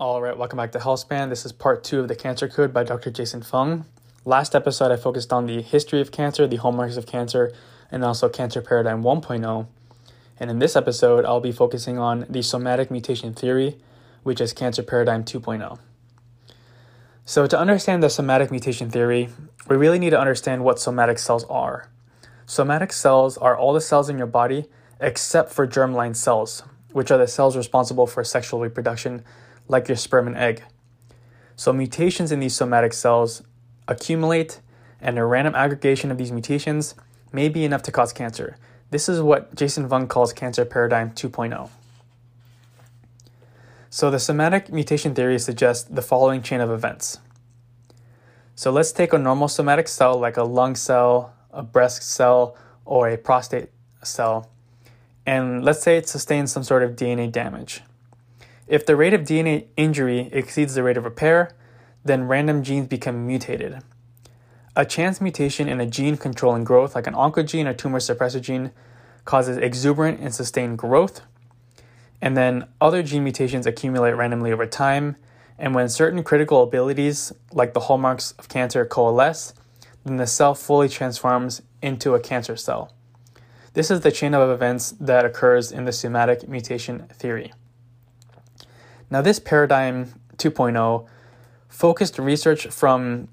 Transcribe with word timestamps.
All 0.00 0.22
right, 0.22 0.38
welcome 0.38 0.58
back 0.58 0.70
to 0.70 0.78
Healthspan. 0.78 1.28
This 1.28 1.44
is 1.44 1.50
part 1.50 1.82
two 1.82 1.98
of 1.98 2.06
the 2.06 2.14
Cancer 2.14 2.46
Code 2.46 2.72
by 2.72 2.84
Dr. 2.84 3.10
Jason 3.10 3.42
Fung. 3.42 3.84
Last 4.24 4.54
episode, 4.54 4.92
I 4.92 4.96
focused 4.96 5.32
on 5.32 5.46
the 5.46 5.60
history 5.60 6.00
of 6.00 6.12
cancer, 6.12 6.46
the 6.46 6.54
hallmarks 6.54 6.96
of 6.96 7.04
cancer, 7.04 7.52
and 7.90 8.04
also 8.04 8.28
Cancer 8.28 8.62
Paradigm 8.62 9.02
1.0. 9.02 9.66
And 10.38 10.50
in 10.52 10.60
this 10.60 10.76
episode, 10.76 11.24
I'll 11.24 11.40
be 11.40 11.50
focusing 11.50 11.98
on 11.98 12.26
the 12.30 12.42
somatic 12.42 12.92
mutation 12.92 13.34
theory, 13.34 13.76
which 14.22 14.40
is 14.40 14.52
Cancer 14.52 14.84
Paradigm 14.84 15.24
2.0. 15.24 15.80
So, 17.24 17.48
to 17.48 17.58
understand 17.58 18.00
the 18.00 18.08
somatic 18.08 18.52
mutation 18.52 18.90
theory, 18.90 19.30
we 19.68 19.74
really 19.74 19.98
need 19.98 20.10
to 20.10 20.20
understand 20.20 20.62
what 20.62 20.78
somatic 20.78 21.18
cells 21.18 21.42
are. 21.50 21.88
Somatic 22.46 22.92
cells 22.92 23.36
are 23.36 23.56
all 23.56 23.72
the 23.72 23.80
cells 23.80 24.08
in 24.08 24.16
your 24.16 24.28
body 24.28 24.66
except 25.00 25.50
for 25.50 25.66
germline 25.66 26.14
cells, 26.14 26.62
which 26.92 27.10
are 27.10 27.18
the 27.18 27.26
cells 27.26 27.56
responsible 27.56 28.06
for 28.06 28.22
sexual 28.22 28.60
reproduction, 28.60 29.24
like 29.68 29.88
your 29.88 29.96
sperm 29.96 30.26
and 30.26 30.36
egg. 30.36 30.64
So, 31.56 31.72
mutations 31.72 32.32
in 32.32 32.40
these 32.40 32.54
somatic 32.54 32.92
cells 32.92 33.42
accumulate, 33.86 34.60
and 35.00 35.18
a 35.18 35.24
random 35.24 35.54
aggregation 35.54 36.10
of 36.10 36.18
these 36.18 36.32
mutations 36.32 36.94
may 37.32 37.48
be 37.48 37.64
enough 37.64 37.82
to 37.82 37.92
cause 37.92 38.12
cancer. 38.12 38.56
This 38.90 39.08
is 39.08 39.20
what 39.20 39.54
Jason 39.54 39.88
Fung 39.88 40.08
calls 40.08 40.32
cancer 40.32 40.64
paradigm 40.64 41.10
2.0. 41.10 41.68
So, 43.90 44.10
the 44.10 44.18
somatic 44.18 44.72
mutation 44.72 45.14
theory 45.14 45.38
suggests 45.38 45.84
the 45.88 46.02
following 46.02 46.42
chain 46.42 46.60
of 46.60 46.70
events. 46.70 47.18
So, 48.54 48.70
let's 48.70 48.92
take 48.92 49.12
a 49.12 49.18
normal 49.18 49.48
somatic 49.48 49.88
cell 49.88 50.18
like 50.18 50.36
a 50.36 50.44
lung 50.44 50.74
cell, 50.74 51.34
a 51.52 51.62
breast 51.62 52.02
cell, 52.02 52.56
or 52.84 53.08
a 53.08 53.18
prostate 53.18 53.70
cell, 54.02 54.50
and 55.26 55.62
let's 55.62 55.82
say 55.82 55.98
it 55.98 56.08
sustains 56.08 56.50
some 56.50 56.62
sort 56.62 56.82
of 56.82 56.96
DNA 56.96 57.30
damage. 57.30 57.82
If 58.68 58.84
the 58.84 58.96
rate 58.96 59.14
of 59.14 59.22
DNA 59.22 59.68
injury 59.78 60.28
exceeds 60.30 60.74
the 60.74 60.82
rate 60.82 60.98
of 60.98 61.04
repair, 61.04 61.56
then 62.04 62.28
random 62.28 62.62
genes 62.62 62.86
become 62.86 63.26
mutated. 63.26 63.78
A 64.76 64.84
chance 64.84 65.22
mutation 65.22 65.68
in 65.68 65.80
a 65.80 65.86
gene 65.86 66.18
controlling 66.18 66.64
growth, 66.64 66.94
like 66.94 67.06
an 67.06 67.14
oncogene 67.14 67.66
or 67.66 67.72
tumor 67.72 67.98
suppressor 67.98 68.42
gene, 68.42 68.72
causes 69.24 69.56
exuberant 69.56 70.20
and 70.20 70.34
sustained 70.34 70.76
growth, 70.76 71.22
and 72.20 72.36
then 72.36 72.66
other 72.78 73.02
gene 73.02 73.24
mutations 73.24 73.66
accumulate 73.66 74.12
randomly 74.12 74.52
over 74.52 74.66
time. 74.66 75.16
And 75.58 75.74
when 75.74 75.88
certain 75.88 76.22
critical 76.22 76.62
abilities, 76.62 77.32
like 77.52 77.72
the 77.72 77.80
hallmarks 77.80 78.32
of 78.32 78.48
cancer, 78.48 78.84
coalesce, 78.84 79.54
then 80.04 80.16
the 80.16 80.26
cell 80.26 80.54
fully 80.54 80.90
transforms 80.90 81.62
into 81.80 82.14
a 82.14 82.20
cancer 82.20 82.56
cell. 82.56 82.92
This 83.72 83.90
is 83.90 84.02
the 84.02 84.12
chain 84.12 84.34
of 84.34 84.50
events 84.50 84.92
that 85.00 85.24
occurs 85.24 85.72
in 85.72 85.84
the 85.84 85.92
somatic 85.92 86.46
mutation 86.48 87.06
theory. 87.08 87.52
Now, 89.10 89.22
this 89.22 89.38
paradigm 89.38 90.12
2.0 90.36 91.06
focused 91.68 92.18
research 92.18 92.66
from 92.66 93.28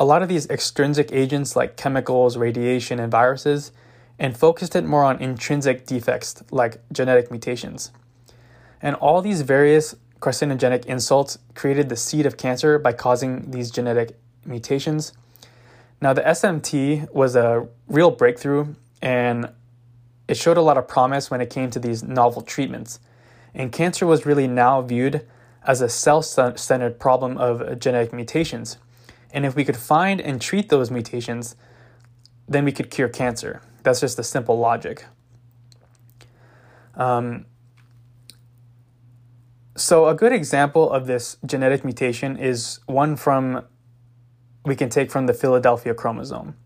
a 0.00 0.04
lot 0.04 0.22
of 0.22 0.28
these 0.28 0.48
extrinsic 0.48 1.12
agents 1.12 1.54
like 1.54 1.76
chemicals, 1.76 2.36
radiation, 2.36 2.98
and 2.98 3.10
viruses, 3.10 3.72
and 4.18 4.36
focused 4.36 4.74
it 4.74 4.84
more 4.84 5.04
on 5.04 5.20
intrinsic 5.20 5.86
defects 5.86 6.42
like 6.50 6.80
genetic 6.92 7.30
mutations. 7.30 7.92
And 8.80 8.96
all 8.96 9.20
these 9.20 9.42
various 9.42 9.94
carcinogenic 10.20 10.84
insults 10.86 11.38
created 11.54 11.88
the 11.88 11.96
seed 11.96 12.26
of 12.26 12.36
cancer 12.36 12.78
by 12.78 12.92
causing 12.92 13.50
these 13.50 13.70
genetic 13.70 14.18
mutations. 14.44 15.12
Now, 16.00 16.12
the 16.12 16.22
SMT 16.22 17.12
was 17.12 17.36
a 17.36 17.68
real 17.88 18.10
breakthrough, 18.10 18.74
and 19.02 19.50
it 20.26 20.36
showed 20.36 20.56
a 20.56 20.62
lot 20.62 20.78
of 20.78 20.88
promise 20.88 21.30
when 21.30 21.40
it 21.40 21.50
came 21.50 21.70
to 21.70 21.78
these 21.78 22.02
novel 22.02 22.42
treatments. 22.42 23.00
And 23.58 23.72
cancer 23.72 24.06
was 24.06 24.24
really 24.24 24.46
now 24.46 24.80
viewed 24.80 25.26
as 25.66 25.80
a 25.80 25.88
cell 25.88 26.22
centered 26.22 26.98
problem 27.00 27.36
of 27.36 27.78
genetic 27.80 28.12
mutations. 28.12 28.78
And 29.32 29.44
if 29.44 29.56
we 29.56 29.64
could 29.64 29.76
find 29.76 30.20
and 30.20 30.40
treat 30.40 30.68
those 30.68 30.90
mutations, 30.90 31.56
then 32.48 32.64
we 32.64 32.72
could 32.72 32.90
cure 32.90 33.08
cancer. 33.08 33.60
That's 33.82 34.00
just 34.00 34.16
the 34.16 34.22
simple 34.22 34.58
logic. 34.58 35.04
Um, 36.94 37.46
so, 39.76 40.08
a 40.08 40.14
good 40.14 40.32
example 40.32 40.90
of 40.90 41.06
this 41.06 41.36
genetic 41.44 41.84
mutation 41.84 42.36
is 42.36 42.80
one 42.86 43.16
from 43.16 43.64
we 44.64 44.74
can 44.74 44.88
take 44.88 45.10
from 45.10 45.26
the 45.26 45.34
Philadelphia 45.34 45.94
chromosome. 45.94 46.56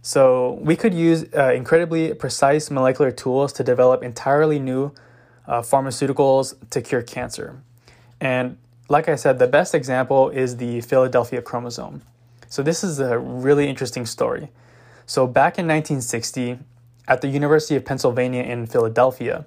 So, 0.00 0.58
we 0.62 0.76
could 0.76 0.94
use 0.94 1.26
uh, 1.36 1.52
incredibly 1.52 2.14
precise 2.14 2.70
molecular 2.70 3.10
tools 3.10 3.52
to 3.54 3.64
develop 3.64 4.02
entirely 4.02 4.58
new 4.58 4.94
uh, 5.46 5.60
pharmaceuticals 5.60 6.54
to 6.70 6.80
cure 6.80 7.02
cancer. 7.02 7.60
And 8.20 8.56
like 8.88 9.08
I 9.08 9.14
said, 9.14 9.38
the 9.38 9.46
best 9.46 9.74
example 9.74 10.30
is 10.30 10.56
the 10.56 10.80
Philadelphia 10.80 11.42
chromosome. 11.42 12.02
So, 12.48 12.62
this 12.62 12.84
is 12.84 13.00
a 13.00 13.18
really 13.18 13.68
interesting 13.68 14.06
story. 14.06 14.50
So, 15.06 15.26
back 15.26 15.58
in 15.58 15.66
1960, 15.66 16.58
at 17.06 17.20
the 17.20 17.28
University 17.28 17.76
of 17.76 17.84
Pennsylvania 17.84 18.42
in 18.42 18.66
Philadelphia, 18.66 19.46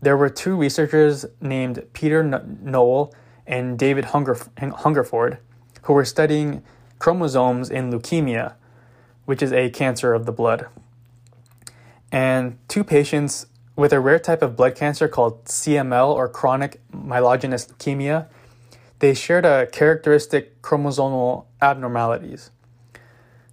there 0.00 0.16
were 0.16 0.28
two 0.28 0.56
researchers 0.56 1.24
named 1.40 1.84
Peter 1.92 2.22
Nowell 2.22 3.14
and 3.46 3.78
David 3.78 4.06
Hungerford 4.06 5.38
who 5.82 5.92
were 5.92 6.04
studying 6.04 6.62
chromosomes 6.98 7.70
in 7.70 7.90
leukemia, 7.90 8.54
which 9.24 9.42
is 9.42 9.52
a 9.52 9.70
cancer 9.70 10.14
of 10.14 10.26
the 10.26 10.32
blood. 10.32 10.66
And 12.12 12.58
two 12.68 12.84
patients 12.84 13.46
with 13.76 13.92
a 13.92 14.00
rare 14.00 14.18
type 14.18 14.42
of 14.42 14.56
blood 14.56 14.74
cancer 14.74 15.06
called 15.06 15.44
CML 15.44 16.14
or 16.14 16.28
chronic 16.28 16.80
myelogenous 16.90 17.70
leukemia, 17.70 18.26
they 18.98 19.12
shared 19.14 19.44
a 19.44 19.66
characteristic 19.66 20.62
chromosomal 20.62 21.44
abnormalities. 21.60 22.50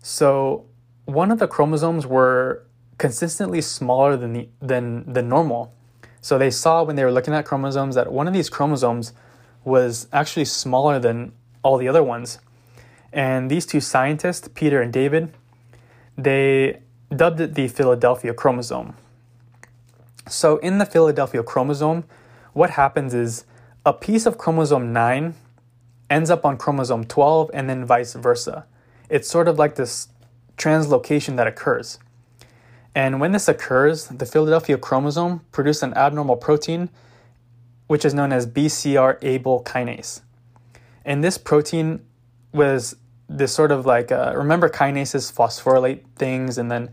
So, 0.01 0.65
one 1.05 1.31
of 1.31 1.39
the 1.39 1.47
chromosomes 1.47 2.07
were 2.07 2.63
consistently 2.97 3.61
smaller 3.61 4.15
than 4.15 4.33
the, 4.33 4.49
than 4.61 5.11
the 5.11 5.21
normal. 5.21 5.73
So 6.21 6.37
they 6.37 6.51
saw 6.51 6.83
when 6.83 6.95
they 6.95 7.03
were 7.03 7.11
looking 7.11 7.33
at 7.33 7.45
chromosomes 7.45 7.95
that 7.95 8.11
one 8.11 8.27
of 8.27 8.33
these 8.33 8.49
chromosomes 8.49 9.11
was 9.65 10.07
actually 10.13 10.45
smaller 10.45 10.99
than 10.99 11.33
all 11.63 11.77
the 11.77 11.87
other 11.89 12.03
ones. 12.03 12.39
And 13.11 13.51
these 13.51 13.65
two 13.65 13.81
scientists, 13.81 14.47
Peter 14.53 14.81
and 14.81 14.93
David, 14.93 15.33
they 16.17 16.81
dubbed 17.13 17.41
it 17.41 17.55
the 17.55 17.67
Philadelphia 17.67 18.33
chromosome. 18.33 18.95
So, 20.27 20.57
in 20.57 20.77
the 20.77 20.85
Philadelphia 20.85 21.43
chromosome, 21.43 22.05
what 22.53 22.71
happens 22.71 23.13
is 23.13 23.45
a 23.85 23.93
piece 23.93 24.25
of 24.25 24.37
chromosome 24.37 24.93
9 24.93 25.33
ends 26.09 26.29
up 26.29 26.45
on 26.45 26.57
chromosome 26.57 27.05
12 27.05 27.51
and 27.53 27.69
then 27.69 27.85
vice 27.85 28.13
versa. 28.13 28.65
It's 29.09 29.27
sort 29.27 29.47
of 29.47 29.59
like 29.59 29.75
this 29.75 30.07
translocation 30.57 31.35
that 31.37 31.47
occurs. 31.47 31.99
And 32.95 33.19
when 33.19 33.31
this 33.31 33.47
occurs, 33.47 34.07
the 34.07 34.25
Philadelphia 34.25 34.77
chromosome 34.77 35.41
produces 35.51 35.83
an 35.83 35.93
abnormal 35.95 36.37
protein, 36.37 36.89
which 37.87 38.05
is 38.05 38.13
known 38.13 38.31
as 38.31 38.45
BCR-ABL 38.45 39.63
kinase. 39.65 40.21
And 41.03 41.23
this 41.23 41.37
protein 41.37 42.05
was 42.53 42.95
this 43.27 43.51
sort 43.51 43.71
of 43.71 43.85
like, 43.85 44.11
uh, 44.11 44.33
remember 44.35 44.69
kinases 44.69 45.33
phosphorylate 45.33 46.03
things, 46.15 46.57
and 46.57 46.69
then 46.69 46.89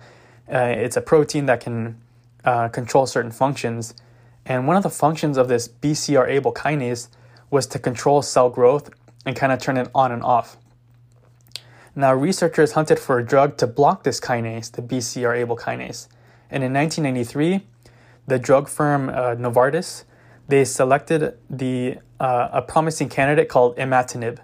uh, 0.50 0.74
it's 0.76 0.96
a 0.96 1.02
protein 1.02 1.46
that 1.46 1.60
can 1.60 2.00
uh, 2.44 2.68
control 2.68 3.06
certain 3.06 3.30
functions. 3.30 3.94
And 4.46 4.66
one 4.66 4.76
of 4.76 4.82
the 4.82 4.90
functions 4.90 5.36
of 5.36 5.48
this 5.48 5.68
BCR-ABL 5.68 6.54
kinase 6.54 7.08
was 7.50 7.66
to 7.68 7.78
control 7.78 8.22
cell 8.22 8.48
growth 8.48 8.90
and 9.26 9.36
kind 9.36 9.52
of 9.52 9.58
turn 9.58 9.76
it 9.76 9.90
on 9.94 10.12
and 10.12 10.22
off. 10.22 10.56
Now, 11.94 12.14
researchers 12.14 12.72
hunted 12.72 12.98
for 12.98 13.18
a 13.18 13.26
drug 13.26 13.56
to 13.58 13.66
block 13.66 14.04
this 14.04 14.20
kinase, 14.20 14.70
the 14.70 14.82
BCR-ABL 14.82 15.58
kinase. 15.58 16.08
And 16.50 16.62
in 16.64 16.72
1993, 16.72 17.66
the 18.26 18.38
drug 18.38 18.68
firm 18.68 19.08
uh, 19.08 19.34
Novartis, 19.34 20.04
they 20.48 20.64
selected 20.64 21.36
the, 21.48 21.98
uh, 22.18 22.48
a 22.52 22.62
promising 22.62 23.08
candidate 23.08 23.48
called 23.48 23.76
imatinib. 23.76 24.38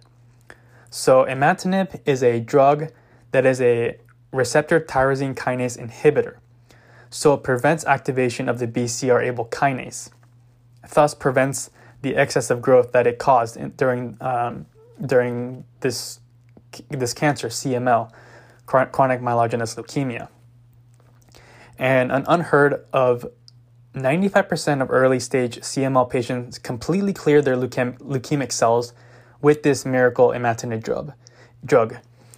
So, 0.90 1.24
imatinib 1.24 2.00
is 2.04 2.22
a 2.22 2.40
drug 2.40 2.92
that 3.32 3.46
is 3.46 3.60
a 3.60 3.96
receptor 4.32 4.80
tyrosine 4.80 5.34
kinase 5.34 5.78
inhibitor 5.78 6.36
so 7.10 7.34
it 7.34 7.42
prevents 7.42 7.84
activation 7.84 8.48
of 8.48 8.58
the 8.58 8.66
BCR-ABL 8.66 9.50
kinase, 9.50 10.10
thus 10.92 11.14
prevents 11.14 11.70
the 12.02 12.14
excessive 12.14 12.60
growth 12.60 12.92
that 12.92 13.06
it 13.06 13.18
caused 13.18 13.56
in, 13.56 13.70
during 13.70 14.16
um, 14.20 14.66
during 15.04 15.64
this 15.80 16.20
this 16.90 17.14
cancer 17.14 17.48
CML, 17.48 18.10
chronic 18.66 19.20
myelogenous 19.20 19.76
leukemia, 19.76 20.28
and 21.78 22.12
an 22.12 22.24
unheard 22.28 22.84
of 22.92 23.26
95% 23.94 24.82
of 24.82 24.90
early 24.90 25.18
stage 25.18 25.58
CML 25.60 26.08
patients 26.10 26.58
completely 26.58 27.14
cleared 27.14 27.46
their 27.46 27.56
leukem- 27.56 27.98
leukemic 27.98 28.52
cells 28.52 28.92
with 29.40 29.62
this 29.62 29.86
miracle 29.86 30.28
imatinib 30.28 30.82
drug. 30.82 31.12
drug. 31.64 31.96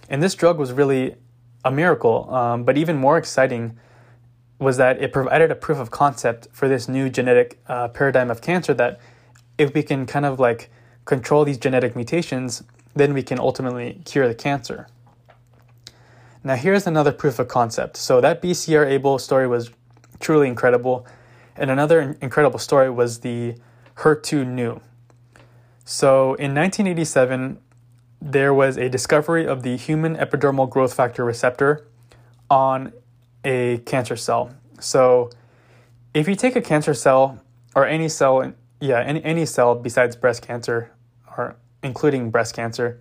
And 0.09 0.23
this 0.23 0.35
drug 0.35 0.57
was 0.57 0.71
really 0.71 1.15
a 1.65 1.71
miracle, 1.71 2.33
um, 2.33 2.63
but 2.63 2.77
even 2.77 2.97
more 2.97 3.17
exciting 3.17 3.77
was 4.59 4.77
that 4.77 5.01
it 5.01 5.13
provided 5.13 5.49
a 5.49 5.55
proof 5.55 5.79
of 5.79 5.89
concept 5.89 6.47
for 6.51 6.67
this 6.67 6.87
new 6.87 7.09
genetic 7.09 7.59
uh, 7.67 7.87
paradigm 7.87 8.29
of 8.29 8.41
cancer 8.41 8.73
that 8.73 8.99
if 9.57 9.73
we 9.73 9.81
can 9.81 10.05
kind 10.05 10.25
of 10.25 10.39
like 10.39 10.69
control 11.05 11.45
these 11.45 11.57
genetic 11.57 11.95
mutations, 11.95 12.63
then 12.93 13.13
we 13.13 13.23
can 13.23 13.39
ultimately 13.39 14.01
cure 14.05 14.27
the 14.27 14.35
cancer. 14.35 14.87
Now, 16.43 16.55
here's 16.55 16.87
another 16.87 17.11
proof 17.11 17.39
of 17.39 17.47
concept. 17.47 17.97
So, 17.97 18.21
that 18.21 18.41
BCR-ABL 18.41 19.19
story 19.19 19.47
was 19.47 19.71
truly 20.19 20.47
incredible. 20.47 21.05
And 21.55 21.69
another 21.69 22.17
incredible 22.21 22.59
story 22.59 22.89
was 22.89 23.19
the 23.19 23.55
HER2/neu. 23.97 24.81
So, 25.83 26.35
in 26.35 26.53
1987, 26.53 27.59
there 28.21 28.53
was 28.53 28.77
a 28.77 28.89
discovery 28.89 29.45
of 29.45 29.63
the 29.63 29.75
human 29.75 30.15
epidermal 30.15 30.69
growth 30.69 30.93
factor 30.93 31.25
receptor 31.25 31.85
on 32.49 32.93
a 33.43 33.77
cancer 33.79 34.15
cell. 34.15 34.53
So, 34.79 35.29
if 36.13 36.27
you 36.27 36.35
take 36.35 36.55
a 36.55 36.61
cancer 36.61 36.93
cell 36.93 37.39
or 37.75 37.85
any 37.85 38.09
cell, 38.09 38.53
yeah, 38.79 38.99
any, 39.01 39.23
any 39.23 39.45
cell 39.45 39.75
besides 39.75 40.15
breast 40.15 40.41
cancer, 40.41 40.91
or 41.37 41.55
including 41.83 42.31
breast 42.31 42.55
cancer, 42.55 42.99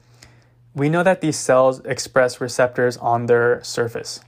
we 0.75 0.89
know 0.89 1.03
that 1.03 1.21
these 1.21 1.37
cells 1.37 1.81
express 1.81 2.41
receptors 2.41 2.97
on 2.99 3.27
their 3.27 3.63
surface. 3.65 4.21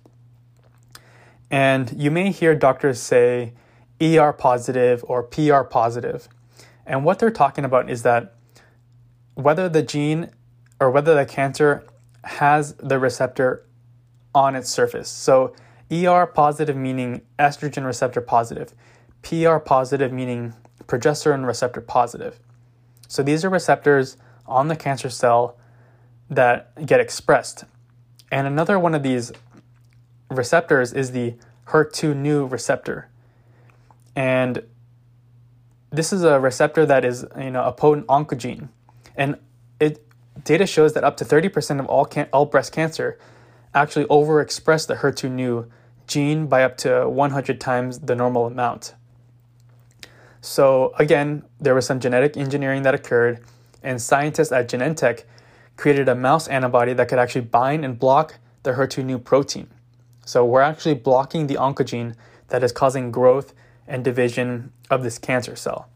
And 1.51 1.93
you 1.97 2.11
may 2.11 2.31
hear 2.31 2.55
doctors 2.55 3.01
say 3.01 3.53
ER 4.01 4.33
positive 4.33 5.05
or 5.07 5.23
PR 5.23 5.63
positive. 5.63 6.29
And 6.87 7.05
what 7.05 7.19
they're 7.19 7.31
talking 7.31 7.65
about 7.65 7.91
is 7.91 8.03
that 8.03 8.35
whether 9.35 9.69
the 9.69 9.83
gene 9.83 10.31
or 10.81 10.91
whether 10.91 11.15
the 11.15 11.27
cancer 11.27 11.85
has 12.25 12.75
the 12.75 12.99
receptor 12.99 13.67
on 14.35 14.55
its 14.57 14.71
surface. 14.71 15.09
So, 15.09 15.55
ER 15.93 16.27
positive 16.27 16.77
meaning 16.77 17.23
estrogen 17.39 17.85
receptor 17.85 18.21
positive, 18.21 18.75
PR 19.23 19.57
positive 19.57 20.13
meaning 20.13 20.55
progesterone 20.87 21.47
receptor 21.47 21.81
positive. 21.81 22.39
So, 23.09 23.23
these 23.23 23.45
are 23.45 23.51
receptors 23.51 24.17
on 24.47 24.69
the 24.69 24.77
cancer 24.77 25.11
cell 25.11 25.57
that 26.29 26.87
get 26.87 27.01
expressed. 27.01 27.65
And 28.31 28.47
another 28.47 28.79
one 28.79 28.95
of 28.95 29.03
these 29.03 29.33
receptors 30.31 30.93
is 30.93 31.11
the 31.11 31.35
HER2/neu 31.67 32.51
receptor. 32.51 33.09
And 34.15 34.63
this 35.91 36.13
is 36.13 36.23
a 36.23 36.39
receptor 36.39 36.87
that 36.87 37.05
is, 37.05 37.27
you 37.37 37.51
know, 37.51 37.65
a 37.65 37.73
potent 37.73 38.07
oncogene. 38.07 38.69
And 39.17 39.37
it 39.81 40.07
data 40.45 40.67
shows 40.67 40.93
that 40.95 41.05
up 41.05 41.17
to 41.19 41.25
30% 41.25 41.81
of 41.81 41.87
all 41.87 42.05
can- 42.05 42.29
all 42.33 42.47
breast 42.47 42.73
cancer 42.73 43.19
actually 43.75 44.05
overexpress 44.07 44.87
the 44.87 44.97
HER2/neu 44.97 45.67
gene 46.11 46.47
by 46.47 46.65
up 46.65 46.77
to 46.77 47.09
100 47.09 47.61
times 47.61 48.01
the 48.01 48.17
normal 48.17 48.47
amount. 48.47 48.95
So 50.41 50.93
again, 50.99 51.45
there 51.61 51.75
was 51.75 51.87
some 51.87 52.01
genetic 52.01 52.37
engineering 52.37 52.83
that 52.83 52.95
occurred, 52.95 53.41
and 53.83 54.03
scientists 54.03 54.51
at 54.53 54.69
Genentech 54.69 55.23
created 55.77 56.09
a 56.09 56.15
mouse 56.15 56.49
antibody 56.49 56.93
that 56.95 57.09
could 57.09 57.19
actually 57.19 57.43
bind 57.43 57.85
and 57.85 57.99
block 57.99 58.39
the 58.65 58.73
HER2/neu 58.73 59.23
protein. 59.25 59.69
So 60.27 60.45
we're 60.45 60.61
actually 60.61 60.95
blocking 60.95 61.47
the 61.47 61.55
oncogene 61.55 62.15
that 62.49 62.63
is 62.65 62.73
causing 62.73 63.11
growth 63.11 63.55
and 63.87 64.05
division 64.05 64.73
of 64.91 65.03
this 65.03 65.19
cancer 65.19 65.57
cell. 65.57 65.89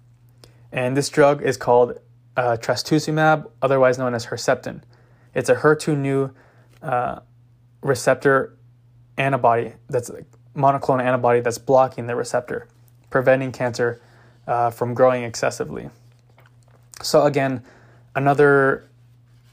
And 0.71 0.97
this 0.97 1.09
drug 1.09 1.43
is 1.43 1.57
called 1.57 1.99
uh, 2.37 2.57
trastuzumab, 2.61 3.51
otherwise 3.61 3.99
known 3.99 4.15
as 4.15 4.27
Herceptin. 4.27 4.83
It's 5.35 5.49
a 5.49 5.57
HER2/neu 5.57 6.33
uh, 6.83 7.21
receptor 7.83 8.57
antibody 9.17 9.73
that's 9.89 10.11
a 10.11 10.25
monoclonal 10.57 11.03
antibody 11.03 11.41
that's 11.41 11.59
blocking 11.59 12.07
the 12.07 12.17
receptor, 12.17 12.69
preventing 13.11 13.53
cancer 13.53 14.01
uh, 14.47 14.71
from 14.71 14.95
growing 14.95 15.23
excessively. 15.23 15.91
So 17.03 17.25
again, 17.25 17.63
another 18.15 18.85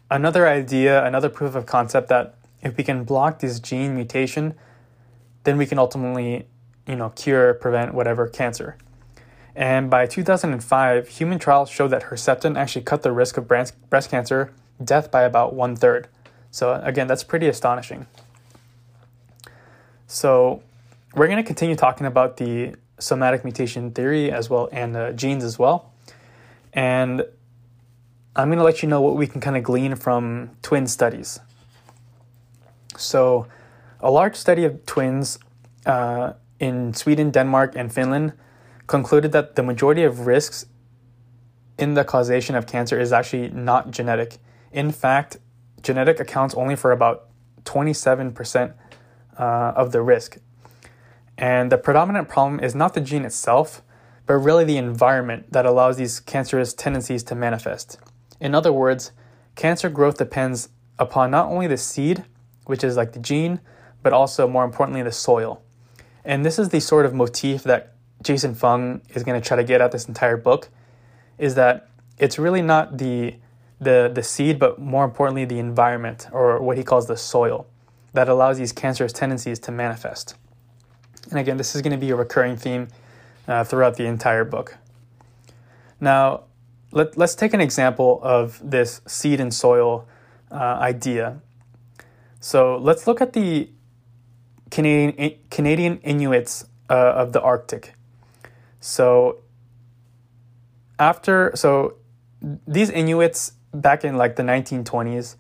another 0.10 0.48
idea, 0.48 1.04
another 1.06 1.30
proof 1.30 1.56
of 1.56 1.66
concept 1.66 2.10
that 2.10 2.36
if 2.62 2.78
we 2.78 2.84
can 2.84 3.04
block 3.04 3.40
this 3.40 3.60
gene 3.60 3.96
mutation, 3.96 4.54
then 5.44 5.58
we 5.58 5.66
can 5.66 5.80
ultimately, 5.80 6.46
you 6.88 6.96
know, 6.96 7.10
cure, 7.10 7.54
prevent 7.56 7.94
whatever 7.94 8.28
cancer. 8.28 8.78
And 9.56 9.90
by 9.90 10.06
2005, 10.06 11.08
human 11.08 11.40
trials 11.40 11.70
showed 11.70 11.90
that 11.90 12.04
Herceptin 12.04 12.58
actually 12.58 12.84
cut 12.84 13.02
the 13.02 13.12
risk 13.12 13.38
of 13.38 13.48
breast 13.48 14.10
cancer 14.10 14.54
death 14.84 15.12
by 15.12 15.24
about 15.24 15.54
one 15.54 15.76
third. 15.76 16.08
So 16.52 16.80
again, 16.84 17.08
that's 17.08 17.24
pretty 17.24 17.48
astonishing. 17.48 18.08
So 20.12 20.62
we're 21.16 21.28
going 21.28 21.42
to 21.42 21.48
continue 21.48 21.78
talking 21.78 22.06
about 22.06 22.36
the 22.36 22.76
somatic 23.00 23.46
mutation 23.46 23.92
theory 23.92 24.30
as 24.30 24.50
well 24.50 24.68
and 24.74 24.98
uh, 24.98 25.14
genes 25.14 25.42
as 25.42 25.58
well. 25.58 25.94
And 26.74 27.24
I'm 28.36 28.50
going 28.50 28.58
to 28.58 28.66
let 28.66 28.84
you 28.84 28.90
know 28.90 29.00
what 29.00 29.16
we 29.16 29.26
can 29.26 29.40
kind 29.40 29.56
of 29.56 29.64
glean 29.64 29.96
from 29.96 30.52
twin 30.62 30.88
studies. 30.88 31.40
So, 32.98 33.48
a 34.02 34.12
large 34.12 34.36
study 34.36 34.66
of 34.66 34.86
twins 34.86 35.40
uh, 35.86 36.34
in 36.60 36.94
Sweden, 36.94 37.32
Denmark, 37.32 37.74
and 37.78 37.92
Finland 37.92 38.34
concluded 38.88 39.32
that 39.32 39.56
the 39.56 39.64
majority 39.64 40.04
of 40.04 40.28
risks 40.28 40.66
in 41.78 41.94
the 41.94 42.04
causation 42.04 42.56
of 42.56 42.68
cancer 42.68 43.00
is 43.00 43.14
actually 43.14 43.50
not 43.52 43.92
genetic. 43.92 44.40
In 44.74 44.92
fact, 44.92 45.38
genetic 45.82 46.20
accounts 46.20 46.54
only 46.54 46.76
for 46.76 46.92
about 46.92 47.30
27% 47.64 48.74
uh, 49.42 49.74
of 49.76 49.92
the 49.92 50.02
risk. 50.02 50.38
And 51.38 51.72
the 51.72 51.78
predominant 51.78 52.30
problem 52.30 52.60
is 52.64 52.76
not 52.76 52.94
the 52.94 53.02
gene 53.02 53.26
itself, 53.26 53.82
but 54.28 54.36
really 54.36 54.64
the 54.64 54.78
environment 54.78 55.52
that 55.52 55.66
allows 55.66 55.98
these 55.98 56.20
cancerous 56.20 56.74
tendencies 56.74 57.24
to 57.24 57.36
manifest. 57.36 58.00
In 58.40 58.54
other 58.54 58.72
words, 58.72 59.12
cancer 59.56 59.90
growth 59.90 60.18
depends 60.18 60.70
upon 61.00 61.32
not 61.32 61.50
only 61.50 61.66
the 61.66 61.78
seed, 61.78 62.24
which 62.66 62.84
is 62.84 62.96
like 62.96 63.14
the 63.14 63.20
gene, 63.20 63.60
but 64.04 64.14
also 64.14 64.48
more 64.48 64.64
importantly, 64.64 65.02
the 65.02 65.12
soil. 65.12 65.64
And 66.24 66.46
this 66.46 66.60
is 66.60 66.70
the 66.70 66.80
sort 66.80 67.08
of 67.08 67.14
motif 67.14 67.64
that 67.64 67.96
Jason 68.22 68.54
Fung 68.54 69.02
is 69.16 69.24
going 69.24 69.42
to 69.42 69.46
try 69.46 69.58
to 69.58 69.64
get 69.64 69.82
at 69.82 69.92
this 69.92 70.08
entire 70.08 70.38
book 70.38 70.70
is 71.40 71.56
that 71.56 71.90
it's 72.20 72.38
really 72.38 72.62
not 72.62 73.00
the 73.00 73.36
the 73.80 74.12
the 74.14 74.22
seed, 74.22 74.60
but 74.60 74.78
more 74.78 75.04
importantly, 75.04 75.44
the 75.44 75.58
environment 75.58 76.28
or 76.32 76.62
what 76.62 76.78
he 76.78 76.84
calls 76.84 77.08
the 77.08 77.18
soil 77.18 77.66
that 78.14 78.28
allows 78.28 78.58
these 78.58 78.72
cancerous 78.72 79.14
tendencies 79.14 79.60
to 79.60 79.72
manifest. 79.72 80.36
And 81.30 81.40
again, 81.40 81.58
this 81.58 81.76
is 81.76 81.82
going 81.82 81.92
to 81.92 81.98
be 81.98 82.10
a 82.10 82.16
recurring 82.16 82.58
theme 82.58 82.88
uh, 83.48 83.64
throughout 83.64 83.96
the 83.96 84.06
entire 84.06 84.44
book. 84.44 84.78
Now, 86.00 86.44
let, 86.92 87.18
us 87.18 87.36
take 87.36 87.54
an 87.54 87.62
example 87.62 88.20
of 88.22 88.60
this 88.64 89.02
seed 89.08 89.40
and 89.40 89.54
soil 89.54 90.08
uh, 90.52 90.56
idea. 90.56 91.40
So 92.40 92.78
let's 92.78 93.08
look 93.08 93.22
at 93.22 93.34
the 93.34 93.70
Canadian, 94.72 95.38
Canadian 95.50 96.00
Inuits 96.00 96.66
uh, 96.90 96.94
of 96.94 97.34
the 97.34 97.42
Arctic. 97.42 97.94
So 98.80 99.38
after, 101.00 101.52
so 101.56 101.96
these 102.68 102.90
Inuits 102.90 103.54
back 103.74 104.04
in 104.04 104.18
like 104.18 104.36
the 104.36 104.44
1920s, 104.44 105.36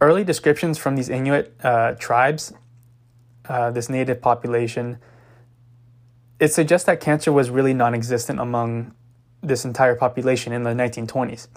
early 0.00 0.24
descriptions 0.24 0.78
from 0.78 0.96
these 0.96 1.08
Inuit 1.08 1.54
uh, 1.62 1.92
tribes, 1.92 2.52
uh, 3.48 3.70
this 3.70 3.88
native 3.88 4.20
population, 4.20 4.98
it 6.38 6.52
suggests 6.52 6.86
that 6.86 7.00
cancer 7.00 7.32
was 7.32 7.50
really 7.50 7.74
non 7.74 7.94
existent 7.94 8.38
among 8.40 8.94
this 9.42 9.64
entire 9.64 9.94
population 9.94 10.52
in 10.52 10.62
the 10.62 10.70
1920s. 10.70 11.48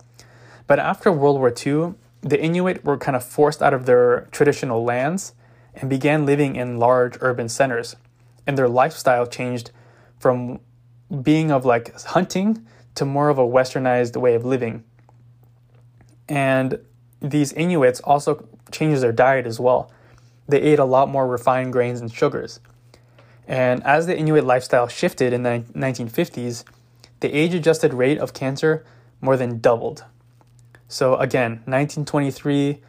But 0.67 0.79
after 0.79 1.12
World 1.12 1.38
War 1.39 1.50
II, 1.50 1.95
the 2.21 2.41
Inuit 2.41 2.83
were 2.86 2.98
kind 2.98 3.15
of 3.15 3.24
forced 3.24 3.62
out 3.62 3.74
of 3.74 3.86
their 3.86 4.27
traditional 4.31 4.83
lands 4.83 5.33
and 5.75 5.89
began 5.89 6.25
living 6.25 6.55
in 6.55 6.77
large 6.77 7.17
urban 7.21 7.50
centers. 7.50 7.95
And 8.45 8.57
their 8.57 8.69
lifestyle 8.69 9.25
changed 9.25 9.71
from 10.19 10.60
being 11.21 11.51
of 11.51 11.65
like 11.65 11.93
hunting 12.01 12.65
to 12.95 13.05
more 13.05 13.29
of 13.29 13.38
a 13.38 13.43
westernized 13.43 14.15
way 14.17 14.36
of 14.36 14.45
living. 14.45 14.83
And 16.29 16.79
these 17.22 17.54
Inuits 17.54 18.00
also 18.01 18.48
changed 18.72 19.01
their 19.01 19.12
diet 19.12 19.46
as 19.46 19.60
well. 19.60 19.92
They 20.48 20.62
ate 20.62 20.80
a 20.80 20.86
lot 20.86 21.10
more 21.10 21.28
refined 21.28 21.72
grains 21.72 22.01
and 22.01 22.12
sugars. 22.12 22.60
And 23.48 23.84
as 23.84 24.08
the 24.08 24.18
Inuit 24.18 24.44
lifestyle 24.44 24.88
shifted 24.88 25.34
in 25.34 25.44
the 25.44 25.63
1950s, 25.74 26.63
the 27.20 27.34
age 27.36 27.54
adjusted 27.54 27.94
rate 27.94 28.18
of 28.18 28.34
cancer 28.34 28.86
more 29.22 29.38
than 29.38 29.60
doubled. 29.60 30.04
So, 30.88 31.16
again, 31.16 31.62
1923, 31.66 32.82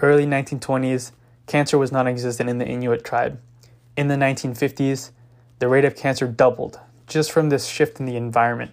early 0.00 0.26
1920s, 0.26 1.12
cancer 1.46 1.78
was 1.78 1.90
non 1.90 2.06
existent 2.06 2.50
in 2.50 2.58
the 2.58 2.66
Inuit 2.66 3.04
tribe. 3.04 3.40
In 3.96 4.08
the 4.08 4.14
1950s, 4.14 5.10
the 5.58 5.68
rate 5.68 5.84
of 5.84 5.96
cancer 5.96 6.28
doubled 6.28 6.78
just 7.06 7.32
from 7.32 7.48
this 7.48 7.66
shift 7.66 7.98
in 7.98 8.06
the 8.06 8.16
environment. 8.16 8.70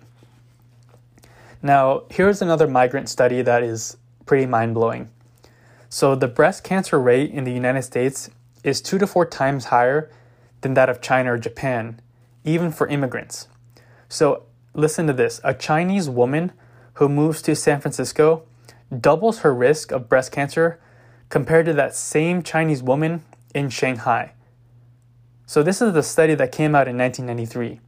Now, 1.63 2.03
here's 2.11 2.41
another 2.41 2.67
migrant 2.67 3.09
study 3.09 3.41
that 3.41 3.63
is 3.63 3.97
pretty 4.25 4.45
mind 4.45 4.73
blowing. 4.73 5.09
So, 5.89 6.15
the 6.15 6.27
breast 6.27 6.63
cancer 6.63 6.99
rate 6.99 7.31
in 7.31 7.43
the 7.43 7.53
United 7.53 7.83
States 7.83 8.29
is 8.63 8.81
two 8.81 8.97
to 8.97 9.07
four 9.07 9.25
times 9.25 9.65
higher 9.65 10.11
than 10.61 10.73
that 10.73 10.89
of 10.89 11.01
China 11.01 11.33
or 11.33 11.37
Japan, 11.37 12.01
even 12.43 12.71
for 12.71 12.87
immigrants. 12.87 13.47
So, 14.09 14.43
listen 14.73 15.07
to 15.07 15.13
this 15.13 15.39
a 15.43 15.53
Chinese 15.53 16.09
woman 16.09 16.51
who 16.95 17.07
moves 17.07 17.41
to 17.43 17.55
San 17.55 17.79
Francisco 17.81 18.43
doubles 18.99 19.39
her 19.39 19.53
risk 19.53 19.91
of 19.91 20.09
breast 20.09 20.31
cancer 20.31 20.79
compared 21.29 21.65
to 21.65 21.73
that 21.73 21.95
same 21.95 22.41
Chinese 22.43 22.83
woman 22.83 23.23
in 23.53 23.69
Shanghai. 23.69 24.33
So, 25.45 25.61
this 25.61 25.81
is 25.81 25.93
the 25.93 26.03
study 26.03 26.35
that 26.35 26.51
came 26.51 26.73
out 26.75 26.87
in 26.87 26.97
1993, 26.97 27.79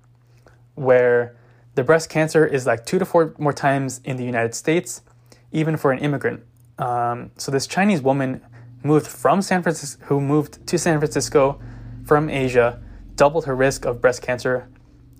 where 0.75 1.35
the 1.75 1.83
breast 1.83 2.09
cancer 2.09 2.45
is 2.45 2.65
like 2.65 2.85
two 2.85 2.99
to 2.99 3.05
four 3.05 3.33
more 3.37 3.53
times 3.53 4.01
in 4.03 4.17
the 4.17 4.23
United 4.23 4.53
States, 4.53 5.01
even 5.51 5.77
for 5.77 5.91
an 5.91 5.99
immigrant. 5.99 6.43
Um, 6.77 7.31
so, 7.37 7.51
this 7.51 7.67
Chinese 7.67 8.01
woman 8.01 8.41
moved 8.83 9.07
from 9.07 9.41
San 9.41 9.63
Francisco, 9.63 10.05
who 10.05 10.21
moved 10.21 10.65
to 10.67 10.77
San 10.77 10.99
Francisco 10.99 11.59
from 12.05 12.29
Asia, 12.29 12.81
doubled 13.15 13.45
her 13.45 13.55
risk 13.55 13.85
of 13.85 13.99
breast 14.01 14.21
cancer 14.21 14.69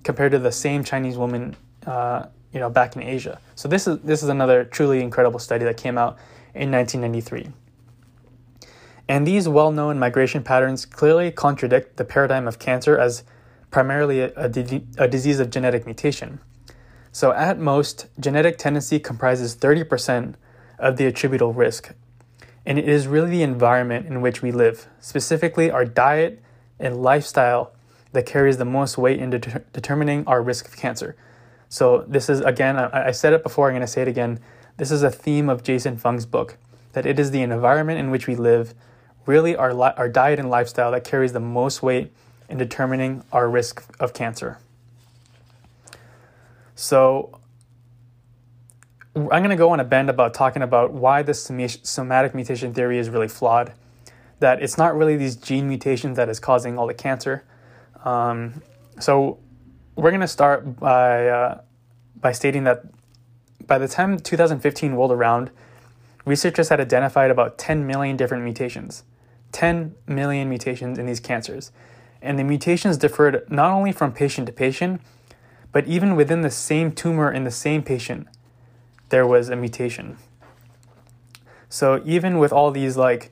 compared 0.04 0.32
to 0.32 0.40
the 0.40 0.52
same 0.52 0.84
Chinese 0.84 1.18
woman, 1.18 1.56
uh, 1.86 2.28
you 2.54 2.60
know, 2.60 2.70
back 2.70 2.96
in 2.96 3.02
Asia. 3.02 3.40
So 3.56 3.68
this 3.68 3.88
is 3.88 4.00
this 4.00 4.24
is 4.24 4.30
another 4.30 4.64
truly 4.64 5.02
incredible 5.02 5.40
study 5.40 5.66
that 5.66 5.78
came 5.78 5.98
out 5.98 6.18
in 6.54 6.72
1993. 6.72 7.52
And 9.10 9.26
these 9.26 9.48
well-known 9.48 9.98
migration 10.00 10.44
patterns 10.44 10.86
clearly 10.86 11.32
contradict 11.32 11.96
the 11.98 12.04
paradigm 12.04 12.48
of 12.48 12.60
cancer 12.60 12.98
as 12.98 13.24
primarily 13.72 14.22
a, 14.22 14.32
a, 14.36 14.46
a 14.98 15.08
disease 15.08 15.40
of 15.40 15.50
genetic 15.50 15.86
mutation. 15.86 16.40
So 17.18 17.32
at 17.32 17.58
most, 17.58 18.06
genetic 18.20 18.60
tendency 18.60 19.00
comprises 19.00 19.56
30% 19.56 20.36
of 20.78 20.98
the 20.98 21.08
attributable 21.08 21.52
risk, 21.52 21.96
and 22.64 22.78
it 22.78 22.88
is 22.88 23.08
really 23.08 23.32
the 23.32 23.42
environment 23.42 24.06
in 24.06 24.22
which 24.22 24.44
we 24.44 24.52
live, 24.52 24.86
specifically 25.00 25.72
our 25.72 25.84
diet 25.84 26.40
and 26.80 27.02
lifestyle, 27.02 27.72
that 28.12 28.28
carries 28.28 28.58
the 28.58 28.66
most 28.66 29.00
weight 29.00 29.20
in 29.20 29.32
de- 29.32 29.64
determining 29.74 30.28
our 30.28 30.44
risk 30.44 30.68
of 30.68 30.78
cancer. 30.78 31.16
So, 31.70 32.06
this 32.08 32.30
is 32.30 32.42
again, 32.42 32.78
I, 32.78 33.08
I 33.08 33.12
said 33.14 33.34
it 33.34 33.42
before, 33.42 33.70
I'm 33.70 33.74
going 33.74 33.82
to 33.82 33.88
say 33.88 34.04
it 34.04 34.08
again. 34.08 34.40
This 34.78 34.92
is 34.92 35.02
a 35.02 35.10
theme 35.10 35.50
of 35.50 35.64
Jason 35.64 35.98
Fung's 35.98 36.28
book 36.28 36.58
that 36.94 37.08
it 37.08 37.18
is 37.18 37.32
the 37.32 37.42
environment 37.42 37.98
in 37.98 38.12
which 38.12 38.28
we 38.28 38.36
live, 38.36 38.76
really 39.26 39.56
our, 39.56 39.74
li- 39.74 39.98
our 39.98 40.08
diet 40.08 40.38
and 40.38 40.52
lifestyle, 40.52 40.92
that 40.92 41.04
carries 41.04 41.34
the 41.34 41.40
most 41.40 41.82
weight 41.82 42.12
in 42.48 42.60
determining 42.60 43.24
our 43.32 43.50
risk 43.50 43.92
of 44.00 44.14
cancer. 44.14 44.60
So, 46.78 47.42
I'm 49.16 49.42
going 49.42 49.50
to 49.50 49.56
go 49.56 49.72
on 49.72 49.80
a 49.80 49.84
bend 49.84 50.12
about 50.12 50.36
talking 50.36 50.62
about 50.62 50.94
why 50.94 51.24
this 51.24 51.50
somatic 51.82 52.36
mutation 52.36 52.72
theory 52.72 53.00
is 53.00 53.10
really 53.10 53.28
flawed. 53.28 53.74
That 54.42 54.62
it's 54.62 54.78
not 54.78 54.96
really 54.96 55.18
these 55.18 55.36
gene 55.36 55.68
mutations 55.68 56.18
that 56.18 56.30
is 56.30 56.40
causing 56.40 56.78
all 56.78 56.86
the 56.86 56.94
cancer. 56.94 57.44
Um, 58.06 58.62
so 59.00 59.40
we're 59.96 60.12
going 60.12 60.22
to 60.22 60.28
start 60.28 60.80
by 60.80 61.28
uh, 61.28 61.62
by 62.16 62.32
stating 62.32 62.64
that 62.66 62.84
by 63.66 63.80
the 63.80 63.88
time 63.88 64.20
2015 64.20 64.94
rolled 64.94 65.12
around, 65.12 65.50
researchers 66.26 66.70
had 66.70 66.80
identified 66.80 67.32
about 67.32 67.58
10 67.58 67.88
million 67.88 68.18
different 68.18 68.44
mutations. 68.44 69.04
10 69.52 69.96
million 70.06 70.48
mutations 70.48 71.00
in 71.00 71.08
these 71.08 71.20
cancers. 71.20 71.72
And 72.22 72.38
the 72.38 72.44
mutations 72.44 72.98
differed 72.98 73.50
not 73.50 73.72
only 73.72 73.92
from 73.92 74.12
patient 74.12 74.46
to 74.46 74.54
patient, 74.54 75.02
but 75.72 75.88
even 75.88 76.16
within 76.16 76.42
the 76.42 76.52
same 76.52 76.92
tumor 76.92 77.32
in 77.32 77.44
the 77.44 77.52
same 77.52 77.84
patient 77.84 78.28
there 79.10 79.26
was 79.26 79.50
a 79.50 79.56
mutation. 79.56 80.18
So 81.70 82.02
even 82.06 82.40
with 82.40 82.52
all 82.52 82.72
these 82.72 82.98
like 82.98 83.32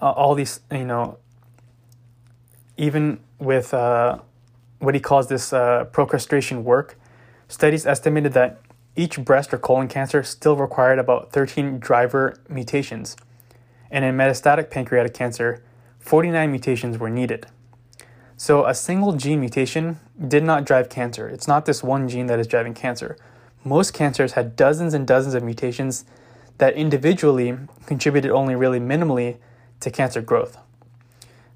uh, 0.00 0.10
all 0.10 0.34
these 0.34 0.60
you 0.70 0.84
know 0.84 1.18
even 2.76 3.20
with 3.38 3.72
uh, 3.72 4.18
what 4.78 4.94
he 4.94 5.00
calls 5.00 5.28
this 5.28 5.52
uh, 5.52 5.84
procrastination 5.84 6.64
work, 6.64 6.98
studies 7.48 7.86
estimated 7.86 8.32
that 8.32 8.60
each 8.96 9.22
breast 9.24 9.52
or 9.52 9.58
colon 9.58 9.88
cancer 9.88 10.22
still 10.22 10.56
required 10.56 10.98
about 10.98 11.32
13 11.32 11.78
driver 11.78 12.36
mutations. 12.48 13.16
And 13.90 14.04
in 14.04 14.16
metastatic 14.16 14.70
pancreatic 14.70 15.14
cancer, 15.14 15.62
49 16.00 16.50
mutations 16.50 16.98
were 16.98 17.10
needed. 17.10 17.46
So 18.46 18.66
a 18.66 18.74
single 18.74 19.12
gene 19.12 19.40
mutation 19.40 20.00
did 20.28 20.44
not 20.44 20.66
drive 20.66 20.90
cancer. 20.90 21.26
It's 21.26 21.48
not 21.48 21.64
this 21.64 21.82
one 21.82 22.10
gene 22.10 22.26
that 22.26 22.38
is 22.38 22.46
driving 22.46 22.74
cancer 22.74 23.16
most 23.64 23.94
cancers 23.94 24.32
had 24.32 24.54
dozens 24.54 24.92
and 24.92 25.06
dozens 25.06 25.34
of 25.34 25.42
mutations 25.42 26.04
that 26.58 26.74
individually 26.74 27.56
contributed 27.86 28.30
only 28.30 28.54
really 28.54 28.78
minimally 28.78 29.38
to 29.80 29.90
cancer 29.90 30.20
growth. 30.20 30.58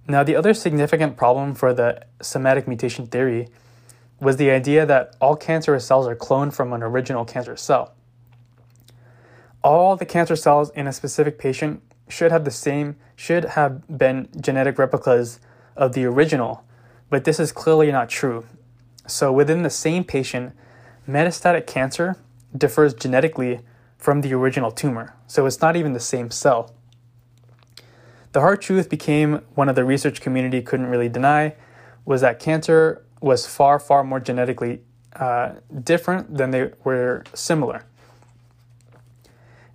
Now, 0.08 0.22
the 0.22 0.34
other 0.34 0.54
significant 0.54 1.18
problem 1.18 1.54
for 1.54 1.74
the 1.74 2.06
somatic 2.22 2.66
mutation 2.66 3.06
theory 3.06 3.48
was 4.18 4.38
the 4.38 4.50
idea 4.50 4.86
that 4.86 5.14
all 5.20 5.36
cancerous 5.36 5.84
cells 5.84 6.08
are 6.08 6.16
cloned 6.16 6.54
from 6.54 6.72
an 6.72 6.82
original 6.82 7.26
cancer 7.26 7.56
cell. 7.56 7.92
All 9.62 9.94
the 9.94 10.06
cancer 10.06 10.34
cells 10.34 10.70
in 10.70 10.86
a 10.86 10.92
specific 10.92 11.38
patient 11.38 11.82
should 12.08 12.32
have 12.32 12.46
the 12.46 12.50
same, 12.50 12.96
should 13.14 13.44
have 13.44 13.98
been 13.98 14.28
genetic 14.40 14.78
replicas 14.78 15.40
of 15.76 15.92
the 15.92 16.06
original, 16.06 16.64
but 17.10 17.24
this 17.24 17.40
is 17.40 17.52
clearly 17.52 17.90
not 17.90 18.08
true. 18.08 18.44
So, 19.06 19.32
within 19.32 19.62
the 19.62 19.70
same 19.70 20.04
patient, 20.04 20.52
metastatic 21.08 21.66
cancer 21.66 22.16
differs 22.56 22.94
genetically 22.94 23.60
from 23.96 24.20
the 24.20 24.34
original 24.34 24.70
tumor, 24.70 25.14
so 25.26 25.46
it's 25.46 25.60
not 25.60 25.76
even 25.76 25.92
the 25.92 26.00
same 26.00 26.30
cell. 26.30 26.74
The 28.32 28.40
hard 28.40 28.60
truth 28.60 28.90
became 28.90 29.42
one 29.54 29.68
of 29.68 29.74
the 29.74 29.84
research 29.84 30.20
community 30.20 30.60
couldn't 30.60 30.86
really 30.86 31.08
deny 31.08 31.54
was 32.04 32.20
that 32.20 32.38
cancer 32.38 33.04
was 33.20 33.46
far, 33.46 33.78
far 33.78 34.04
more 34.04 34.20
genetically 34.20 34.82
uh, 35.16 35.52
different 35.82 36.36
than 36.36 36.50
they 36.50 36.70
were 36.84 37.24
similar. 37.34 37.84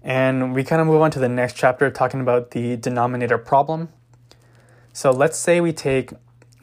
And 0.04 0.54
we 0.54 0.64
kind 0.64 0.82
of 0.82 0.88
move 0.88 1.02
on 1.02 1.12
to 1.12 1.20
the 1.20 1.30
next 1.30 1.56
chapter 1.56 1.90
talking 1.90 2.22
about 2.22 2.52
the 2.52 2.76
denominator 2.76 3.38
problem. 3.38 3.90
So 4.92 5.12
let's 5.12 5.38
say 5.38 5.62
we 5.62 5.74
take 5.74 6.12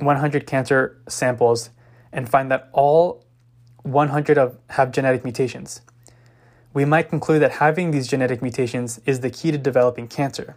100 0.02 0.47
cancer 0.47 1.00
samples 1.09 1.71
and 2.12 2.28
find 2.28 2.50
that 2.50 2.69
all 2.73 3.25
100 3.83 4.38
of 4.38 4.59
have 4.71 4.92
genetic 4.92 5.25
mutations. 5.25 5.80
We 6.73 6.85
might 6.85 7.09
conclude 7.09 7.42
that 7.42 7.52
having 7.52 7.90
these 7.90 8.07
genetic 8.07 8.42
mutations 8.42 9.00
is 9.07 9.21
the 9.21 9.30
key 9.30 9.50
to 9.50 9.59
developing 9.59 10.07
cancer. 10.07 10.57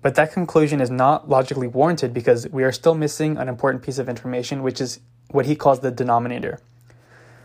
But 0.00 0.14
that 0.14 0.32
conclusion 0.32 0.80
is 0.80 0.90
not 0.90 1.28
logically 1.28 1.66
warranted 1.66 2.14
because 2.14 2.48
we 2.48 2.62
are 2.62 2.72
still 2.72 2.94
missing 2.94 3.36
an 3.36 3.48
important 3.48 3.82
piece 3.82 3.98
of 3.98 4.08
information, 4.08 4.62
which 4.62 4.80
is 4.80 5.00
what 5.30 5.46
he 5.46 5.56
calls 5.56 5.80
the 5.80 5.90
denominator. 5.90 6.60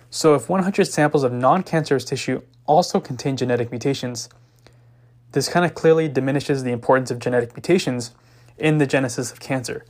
So, 0.10 0.36
if 0.36 0.48
100 0.48 0.86
samples 0.86 1.24
of 1.24 1.34
non 1.34 1.64
cancerous 1.64 2.06
tissue 2.06 2.44
also 2.68 3.00
contain 3.00 3.36
genetic 3.36 3.72
mutations, 3.72 4.30
this 5.32 5.50
kind 5.50 5.66
of 5.66 5.74
clearly 5.74 6.08
diminishes 6.08 6.64
the 6.64 6.72
importance 6.72 7.10
of 7.10 7.18
genetic 7.18 7.56
mutations 7.56 8.12
in 8.58 8.78
the 8.78 8.86
genesis 8.86 9.32
of 9.32 9.40
cancer. 9.40 9.84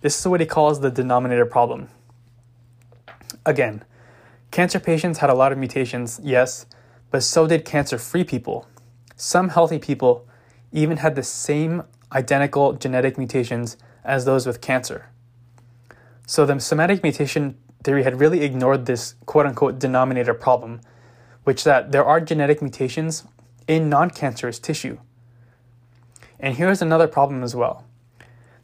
This 0.00 0.18
is 0.18 0.26
what 0.26 0.40
he 0.40 0.46
calls 0.46 0.80
the 0.80 0.90
denominator 0.90 1.46
problem. 1.46 1.88
Again, 3.44 3.84
Cancer 4.50 4.80
patients 4.80 5.18
had 5.18 5.30
a 5.30 5.34
lot 5.34 5.52
of 5.52 5.58
mutations, 5.58 6.20
yes, 6.24 6.66
but 7.12 7.22
so 7.22 7.46
did 7.46 7.64
cancer 7.64 7.98
free 7.98 8.24
people. 8.24 8.66
Some 9.14 9.50
healthy 9.50 9.78
people 9.78 10.26
even 10.72 10.96
had 10.96 11.14
the 11.14 11.22
same 11.22 11.84
identical 12.12 12.72
genetic 12.72 13.16
mutations 13.16 13.76
as 14.04 14.24
those 14.24 14.46
with 14.46 14.60
cancer. 14.60 15.10
So 16.26 16.46
the 16.46 16.58
somatic 16.58 17.04
mutation 17.04 17.58
theory 17.84 18.02
had 18.02 18.18
really 18.18 18.42
ignored 18.42 18.86
this 18.86 19.14
quote 19.24 19.46
unquote 19.46 19.78
denominator 19.78 20.34
problem, 20.34 20.80
which 21.44 21.62
that 21.62 21.92
there 21.92 22.04
are 22.04 22.20
genetic 22.20 22.60
mutations 22.60 23.24
in 23.68 23.88
non-cancerous 23.88 24.58
tissue. 24.58 24.98
And 26.40 26.56
here's 26.56 26.82
another 26.82 27.06
problem 27.06 27.44
as 27.44 27.54
well. 27.54 27.84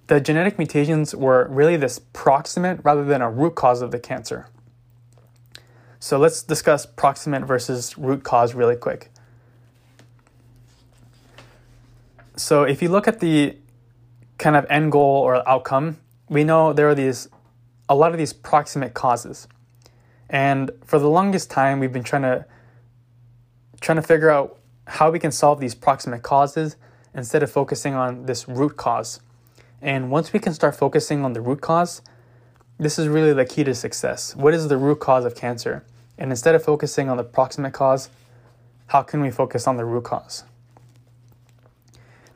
The 0.06 0.20
genetic 0.20 0.56
mutations 0.56 1.14
were 1.14 1.48
really 1.48 1.76
this 1.76 1.98
proximate 1.98 2.80
rather 2.84 3.04
than 3.04 3.22
a 3.22 3.30
root 3.30 3.56
cause 3.56 3.82
of 3.82 3.90
the 3.90 3.98
cancer. 3.98 4.48
So 5.98 6.18
let's 6.18 6.42
discuss 6.42 6.86
proximate 6.86 7.42
versus 7.42 7.98
root 7.98 8.22
cause 8.22 8.54
really 8.54 8.76
quick. 8.76 9.10
So 12.36 12.62
if 12.62 12.82
you 12.82 12.88
look 12.88 13.08
at 13.08 13.18
the 13.18 13.56
kind 14.38 14.54
of 14.54 14.66
end 14.68 14.92
goal 14.92 15.22
or 15.22 15.46
outcome, 15.48 15.98
we 16.28 16.44
know 16.44 16.72
there 16.72 16.88
are 16.88 16.94
these 16.94 17.28
a 17.88 17.94
lot 17.94 18.12
of 18.12 18.18
these 18.18 18.32
proximate 18.32 18.94
causes. 18.94 19.48
And 20.28 20.70
for 20.84 20.98
the 20.98 21.08
longest 21.08 21.50
time 21.50 21.80
we've 21.80 21.92
been 21.92 22.04
trying 22.04 22.22
to 22.22 22.44
trying 23.80 23.96
to 23.96 24.02
figure 24.02 24.30
out 24.30 24.58
how 24.86 25.10
we 25.10 25.18
can 25.18 25.32
solve 25.32 25.60
these 25.60 25.74
proximate 25.74 26.22
causes 26.22 26.76
instead 27.14 27.42
of 27.42 27.50
focusing 27.50 27.94
on 27.94 28.26
this 28.26 28.46
root 28.46 28.76
cause. 28.76 29.20
And 29.80 30.10
once 30.10 30.32
we 30.32 30.40
can 30.40 30.54
start 30.54 30.74
focusing 30.74 31.24
on 31.24 31.32
the 31.32 31.40
root 31.40 31.60
cause, 31.60 32.02
this 32.78 32.98
is 32.98 33.08
really 33.08 33.32
the 33.32 33.44
key 33.44 33.64
to 33.64 33.74
success. 33.74 34.34
What 34.36 34.54
is 34.54 34.68
the 34.68 34.76
root 34.76 35.00
cause 35.00 35.24
of 35.24 35.34
cancer? 35.34 35.84
And 36.18 36.30
instead 36.30 36.54
of 36.54 36.64
focusing 36.64 37.08
on 37.08 37.16
the 37.16 37.24
proximate 37.24 37.72
cause, 37.72 38.08
how 38.88 39.02
can 39.02 39.20
we 39.20 39.30
focus 39.30 39.66
on 39.66 39.76
the 39.76 39.84
root 39.84 40.04
cause? 40.04 40.44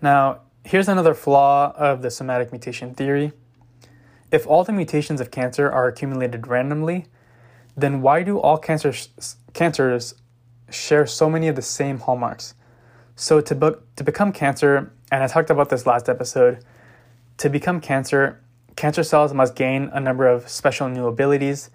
Now, 0.02 0.40
here's 0.64 0.88
another 0.88 1.14
flaw 1.14 1.72
of 1.76 2.02
the 2.02 2.10
somatic 2.10 2.52
mutation 2.52 2.94
theory. 2.94 3.32
If 4.30 4.46
all 4.46 4.64
the 4.64 4.72
mutations 4.72 5.20
of 5.20 5.30
cancer 5.30 5.70
are 5.70 5.88
accumulated 5.88 6.46
randomly, 6.46 7.06
then 7.76 8.00
why 8.00 8.22
do 8.22 8.38
all 8.38 8.58
cancers, 8.58 9.08
cancers 9.52 10.14
share 10.70 11.06
so 11.06 11.28
many 11.28 11.48
of 11.48 11.56
the 11.56 11.62
same 11.62 11.98
hallmarks. 11.98 12.54
So 13.16 13.40
to, 13.40 13.78
to 13.96 14.04
become 14.04 14.32
cancer, 14.32 14.92
and 15.10 15.22
I 15.22 15.26
talked 15.26 15.50
about 15.50 15.68
this 15.68 15.86
last 15.86 16.08
episode, 16.08 16.64
to 17.40 17.48
become 17.48 17.80
cancer, 17.80 18.38
cancer 18.76 19.02
cells 19.02 19.32
must 19.32 19.56
gain 19.56 19.88
a 19.94 19.98
number 19.98 20.26
of 20.26 20.46
special 20.46 20.90
new 20.90 21.06
abilities. 21.06 21.70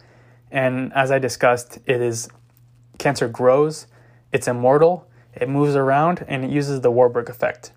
And 0.52 0.94
as 0.94 1.10
I 1.10 1.18
discussed, 1.18 1.80
it 1.88 2.02
is 2.02 2.30
cancer 3.00 3.28
grows, 3.28 3.88
it's 4.32 4.48
immortal, 4.48 5.08
it 5.34 5.50
moves 5.50 5.76
around, 5.76 6.24
and 6.28 6.46
it 6.46 6.52
uses 6.52 6.82
the 6.82 6.92
Warburg 6.92 7.30
effect. 7.30 7.72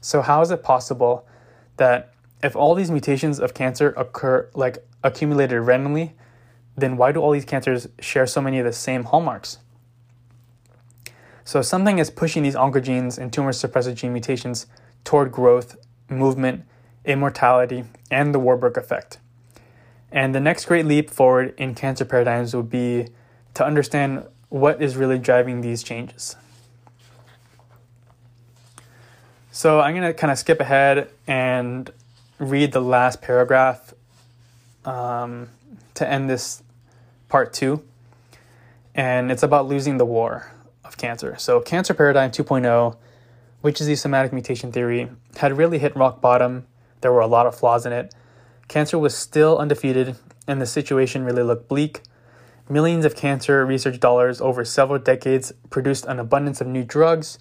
So 0.00 0.20
how 0.20 0.42
is 0.42 0.50
it 0.50 0.64
possible 0.64 1.28
that 1.76 2.12
if 2.42 2.56
all 2.56 2.74
these 2.74 2.90
mutations 2.90 3.38
of 3.38 3.54
cancer 3.54 3.94
occur 3.96 4.50
like 4.54 4.78
accumulated 5.04 5.62
randomly, 5.62 6.14
then 6.76 6.96
why 6.96 7.12
do 7.12 7.20
all 7.20 7.30
these 7.30 7.44
cancers 7.44 7.86
share 8.00 8.26
so 8.26 8.40
many 8.40 8.58
of 8.58 8.64
the 8.64 8.72
same 8.72 9.04
hallmarks? 9.04 9.58
So 11.44 11.62
something 11.62 12.00
is 12.00 12.10
pushing 12.10 12.42
these 12.42 12.56
oncogenes 12.56 13.16
and 13.16 13.32
tumor 13.32 13.52
suppressor 13.52 13.94
gene 13.94 14.12
mutations 14.12 14.66
toward 15.04 15.30
growth, 15.30 15.76
movement, 16.08 16.64
immortality, 17.08 17.84
and 18.10 18.34
the 18.34 18.38
Warburg 18.38 18.76
effect. 18.76 19.18
And 20.12 20.34
the 20.34 20.40
next 20.40 20.66
great 20.66 20.86
leap 20.86 21.10
forward 21.10 21.54
in 21.58 21.74
cancer 21.74 22.04
paradigms 22.04 22.54
would 22.54 22.70
be 22.70 23.08
to 23.54 23.64
understand 23.64 24.26
what 24.48 24.80
is 24.80 24.96
really 24.96 25.18
driving 25.18 25.60
these 25.60 25.82
changes. 25.82 26.36
So 29.50 29.80
I'm 29.80 29.94
going 29.94 30.06
to 30.06 30.14
kind 30.14 30.30
of 30.30 30.38
skip 30.38 30.60
ahead 30.60 31.10
and 31.26 31.90
read 32.38 32.72
the 32.72 32.80
last 32.80 33.20
paragraph 33.20 33.92
um, 34.84 35.48
to 35.94 36.08
end 36.08 36.30
this 36.30 36.62
part 37.28 37.52
two. 37.52 37.82
And 38.94 39.30
it's 39.30 39.42
about 39.42 39.66
losing 39.66 39.98
the 39.98 40.06
war 40.06 40.52
of 40.84 40.96
cancer. 40.96 41.36
So, 41.38 41.60
Cancer 41.60 41.94
Paradigm 41.94 42.30
2.0, 42.30 42.96
which 43.60 43.80
is 43.80 43.86
the 43.86 43.94
somatic 43.94 44.32
mutation 44.32 44.72
theory, 44.72 45.08
had 45.36 45.56
really 45.56 45.78
hit 45.78 45.94
rock 45.94 46.20
bottom. 46.20 46.66
There 47.00 47.12
were 47.12 47.20
a 47.20 47.26
lot 47.26 47.46
of 47.46 47.54
flaws 47.54 47.86
in 47.86 47.92
it. 47.92 48.14
Cancer 48.68 48.98
was 48.98 49.16
still 49.16 49.58
undefeated, 49.58 50.16
and 50.46 50.60
the 50.60 50.66
situation 50.66 51.24
really 51.24 51.42
looked 51.42 51.68
bleak. 51.68 52.02
Millions 52.68 53.04
of 53.04 53.16
cancer 53.16 53.64
research 53.64 53.98
dollars 53.98 54.40
over 54.40 54.64
several 54.64 54.98
decades 54.98 55.52
produced 55.70 56.04
an 56.04 56.18
abundance 56.18 56.60
of 56.60 56.66
new 56.66 56.84
drugs. 56.84 57.38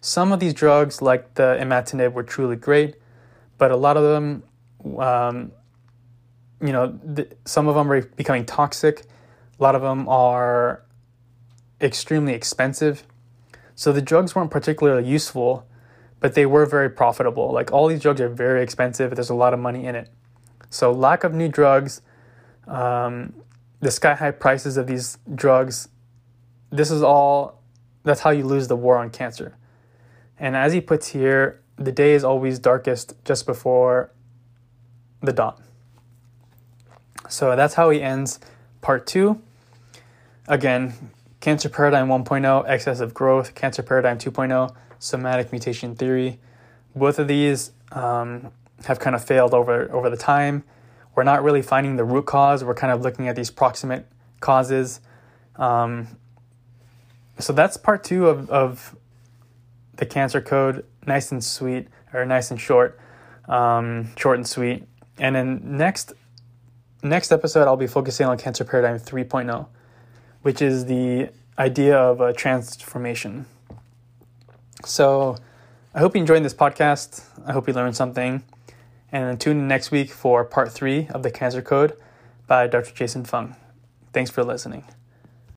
Some 0.00 0.30
of 0.30 0.38
these 0.38 0.54
drugs, 0.54 1.02
like 1.02 1.34
the 1.34 1.58
imatinib, 1.60 2.12
were 2.12 2.22
truly 2.22 2.54
great, 2.54 2.94
but 3.58 3.72
a 3.72 3.76
lot 3.76 3.96
of 3.96 4.04
them, 4.04 4.44
um, 4.98 5.50
you 6.60 6.72
know, 6.72 6.98
th- 7.16 7.32
some 7.44 7.66
of 7.66 7.74
them 7.74 7.90
are 7.90 8.02
becoming 8.02 8.44
toxic. 8.44 9.04
A 9.58 9.62
lot 9.62 9.74
of 9.74 9.82
them 9.82 10.08
are 10.08 10.82
extremely 11.80 12.34
expensive. 12.34 13.02
So 13.74 13.92
the 13.92 14.02
drugs 14.02 14.34
weren't 14.34 14.50
particularly 14.50 15.08
useful, 15.08 15.66
but 16.20 16.34
they 16.34 16.46
were 16.46 16.66
very 16.66 16.90
profitable. 16.90 17.52
Like 17.52 17.72
all 17.72 17.88
these 17.88 18.00
drugs 18.00 18.20
are 18.20 18.28
very 18.28 18.62
expensive, 18.62 19.14
there's 19.14 19.30
a 19.30 19.34
lot 19.34 19.54
of 19.54 19.60
money 19.60 19.86
in 19.86 19.94
it. 19.94 20.08
So, 20.70 20.92
lack 20.92 21.24
of 21.24 21.32
new 21.32 21.48
drugs, 21.48 22.02
um, 22.66 23.32
the 23.80 23.90
sky 23.90 24.14
high 24.14 24.32
prices 24.32 24.76
of 24.76 24.86
these 24.86 25.18
drugs, 25.34 25.88
this 26.70 26.90
is 26.90 27.02
all, 27.02 27.62
that's 28.04 28.20
how 28.20 28.30
you 28.30 28.44
lose 28.44 28.68
the 28.68 28.76
war 28.76 28.98
on 28.98 29.10
cancer. 29.10 29.56
And 30.38 30.54
as 30.54 30.72
he 30.72 30.80
puts 30.80 31.08
here, 31.08 31.62
the 31.76 31.92
day 31.92 32.12
is 32.12 32.24
always 32.24 32.58
darkest 32.58 33.14
just 33.24 33.46
before 33.46 34.12
the 35.22 35.32
dawn. 35.32 35.62
So 37.28 37.56
that's 37.56 37.74
how 37.74 37.90
he 37.90 38.02
ends 38.02 38.40
part 38.80 39.06
two. 39.06 39.40
Again, 40.46 41.10
Cancer 41.40 41.68
Paradigm 41.68 42.08
1.0, 42.08 42.68
excessive 42.68 43.14
growth, 43.14 43.54
Cancer 43.54 43.82
Paradigm 43.82 44.18
2.0, 44.18 44.74
somatic 44.98 45.52
mutation 45.52 45.94
theory. 45.94 46.38
Both 46.94 47.18
of 47.18 47.28
these 47.28 47.72
um, 47.92 48.50
have 48.84 48.98
kind 48.98 49.14
of 49.14 49.24
failed 49.24 49.54
over, 49.54 49.90
over 49.92 50.10
the 50.10 50.16
time. 50.16 50.64
We're 51.14 51.24
not 51.24 51.42
really 51.42 51.62
finding 51.62 51.96
the 51.96 52.04
root 52.04 52.26
cause, 52.26 52.64
we're 52.64 52.74
kind 52.74 52.92
of 52.92 53.02
looking 53.02 53.28
at 53.28 53.36
these 53.36 53.50
proximate 53.50 54.06
causes. 54.40 55.00
Um, 55.56 56.08
so 57.38 57.52
that's 57.52 57.76
part 57.76 58.04
two 58.04 58.28
of, 58.28 58.50
of 58.50 58.96
the 59.96 60.06
cancer 60.06 60.40
code, 60.40 60.84
nice 61.06 61.32
and 61.32 61.42
sweet, 61.42 61.88
or 62.12 62.24
nice 62.24 62.50
and 62.50 62.60
short, 62.60 62.98
um, 63.48 64.14
short 64.16 64.36
and 64.36 64.46
sweet. 64.46 64.84
And 65.18 65.34
then 65.34 65.60
next 65.64 66.12
next 67.02 67.32
episode, 67.32 67.66
I'll 67.66 67.76
be 67.76 67.86
focusing 67.86 68.26
on 68.26 68.38
Cancer 68.38 68.64
Paradigm 68.64 68.98
3.0 68.98 69.68
which 70.42 70.62
is 70.62 70.86
the 70.86 71.28
idea 71.58 71.96
of 71.96 72.20
a 72.20 72.32
transformation. 72.32 73.46
So 74.84 75.36
I 75.94 76.00
hope 76.00 76.14
you 76.14 76.20
enjoyed 76.20 76.44
this 76.44 76.54
podcast. 76.54 77.24
I 77.46 77.52
hope 77.52 77.68
you 77.68 77.74
learned 77.74 77.96
something. 77.96 78.42
And 79.10 79.40
tune 79.40 79.58
in 79.58 79.68
next 79.68 79.90
week 79.90 80.10
for 80.10 80.44
part 80.44 80.70
three 80.70 81.08
of 81.08 81.22
the 81.22 81.30
Cancer 81.30 81.62
Code 81.62 81.96
by 82.46 82.66
Dr. 82.66 82.92
Jason 82.92 83.24
Fung. 83.24 83.56
Thanks 84.12 84.30
for 84.30 84.44
listening. 84.44 84.84